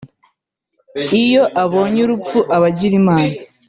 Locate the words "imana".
3.01-3.35